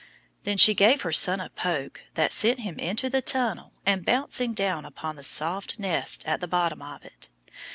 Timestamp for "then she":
0.45-0.73